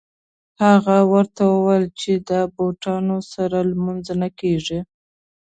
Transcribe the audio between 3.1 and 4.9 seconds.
سره لمونځ نه کېږي.